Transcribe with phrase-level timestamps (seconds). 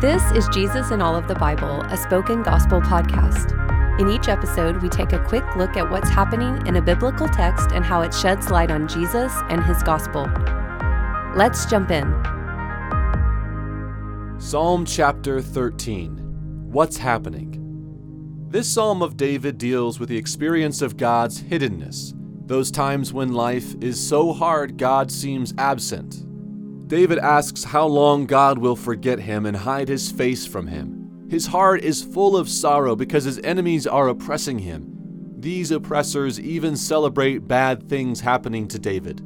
[0.00, 3.52] This is Jesus in All of the Bible, a spoken gospel podcast.
[4.00, 7.72] In each episode, we take a quick look at what's happening in a biblical text
[7.72, 10.26] and how it sheds light on Jesus and his gospel.
[11.36, 12.08] Let's jump in.
[14.38, 16.16] Psalm chapter 13
[16.72, 18.46] What's Happening?
[18.48, 22.14] This psalm of David deals with the experience of God's hiddenness,
[22.46, 26.24] those times when life is so hard God seems absent.
[26.90, 31.28] David asks how long God will forget him and hide his face from him.
[31.30, 34.92] His heart is full of sorrow because his enemies are oppressing him.
[35.38, 39.20] These oppressors even celebrate bad things happening to David.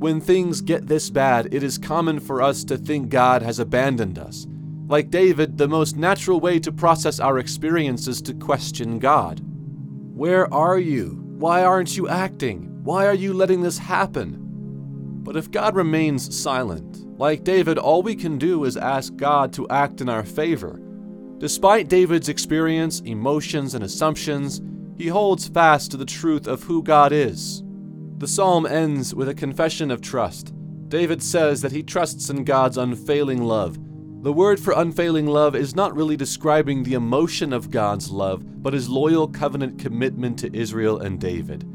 [0.00, 4.18] When things get this bad, it is common for us to think God has abandoned
[4.18, 4.48] us.
[4.88, 9.40] Like David, the most natural way to process our experience is to question God.
[9.44, 11.22] Where are you?
[11.38, 12.82] Why aren't you acting?
[12.82, 14.45] Why are you letting this happen?
[15.26, 19.68] But if God remains silent, like David, all we can do is ask God to
[19.68, 20.80] act in our favor.
[21.38, 24.62] Despite David's experience, emotions, and assumptions,
[24.96, 27.64] he holds fast to the truth of who God is.
[28.18, 30.54] The psalm ends with a confession of trust.
[30.86, 33.76] David says that he trusts in God's unfailing love.
[34.22, 38.74] The word for unfailing love is not really describing the emotion of God's love, but
[38.74, 41.68] his loyal covenant commitment to Israel and David.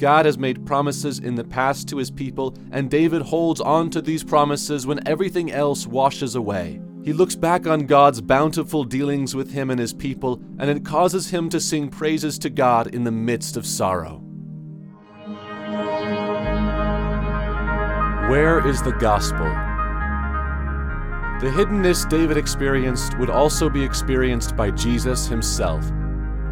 [0.00, 4.00] God has made promises in the past to his people, and David holds on to
[4.00, 6.80] these promises when everything else washes away.
[7.04, 11.28] He looks back on God's bountiful dealings with him and his people, and it causes
[11.28, 14.22] him to sing praises to God in the midst of sorrow.
[18.30, 19.44] Where is the gospel?
[21.40, 25.84] The hiddenness David experienced would also be experienced by Jesus himself.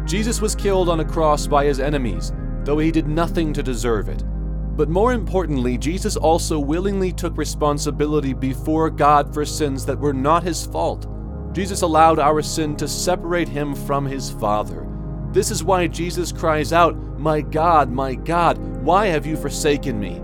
[0.05, 2.31] Jesus was killed on a cross by his enemies,
[2.65, 4.23] though he did nothing to deserve it.
[4.75, 10.43] But more importantly, Jesus also willingly took responsibility before God for sins that were not
[10.43, 11.05] his fault.
[11.53, 14.87] Jesus allowed our sin to separate him from his Father.
[15.31, 20.21] This is why Jesus cries out, My God, my God, why have you forsaken me?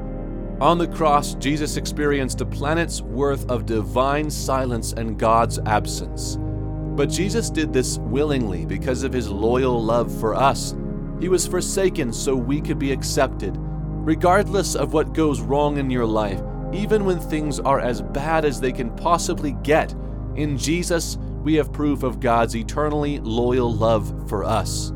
[0.62, 6.38] On the cross, Jesus experienced a planet's worth of divine silence and God's absence.
[6.40, 10.74] But Jesus did this willingly because of his loyal love for us
[11.20, 13.54] he was forsaken so we could be accepted.
[13.58, 16.42] Regardless of what goes wrong in your life,
[16.74, 19.94] even when things are as bad as they can possibly get,
[20.36, 24.92] in Jesus we have proof of God's eternally loyal love for us.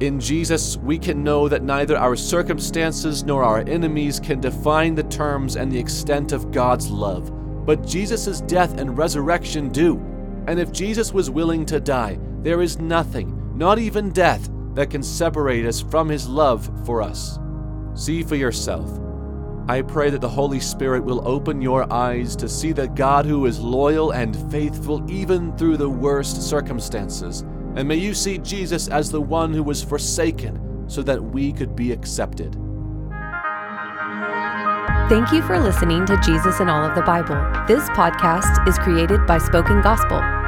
[0.00, 5.04] In Jesus, we can know that neither our circumstances nor our enemies can define the
[5.04, 7.32] terms and the extent of God's love,
[7.64, 9.96] but Jesus' death and resurrection do.
[10.46, 15.02] And if Jesus was willing to die, there is nothing, not even death, that can
[15.02, 17.38] separate us from His love for us.
[17.94, 19.00] See for yourself.
[19.66, 23.46] I pray that the Holy Spirit will open your eyes to see that God who
[23.46, 27.40] is loyal and faithful even through the worst circumstances.
[27.76, 31.74] And may you see Jesus as the one who was forsaken so that we could
[31.74, 32.54] be accepted.
[35.08, 37.36] Thank you for listening to Jesus in All of the Bible.
[37.66, 40.33] This podcast is created by Spoken Gospel.